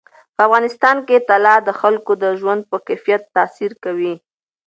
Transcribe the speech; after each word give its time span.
په 0.35 0.41
افغانستان 0.47 0.97
کې 1.07 1.25
طلا 1.29 1.55
د 1.67 1.69
خلکو 1.81 2.11
د 2.23 2.25
ژوند 2.39 2.61
په 2.71 2.77
کیفیت 2.87 3.21
تاثیر 3.35 3.71
کوي. 3.83 4.15